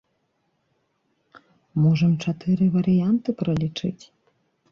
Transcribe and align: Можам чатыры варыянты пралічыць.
Можам 1.83 2.11
чатыры 2.25 2.65
варыянты 2.77 3.29
пралічыць. 3.43 4.03